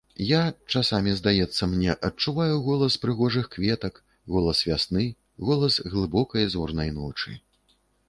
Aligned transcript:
Я, 0.27 0.37
часамі 0.77 1.11
здаецца 1.19 1.63
мне, 1.73 1.97
адчуваю 2.09 2.55
голас 2.69 2.97
прыгожых 3.05 3.45
кветак, 3.59 4.03
голас 4.37 4.65
вясны, 4.71 5.05
голас 5.51 5.81
глыбокай 5.95 6.53
зорнай 6.57 6.89
ночы! 7.01 7.41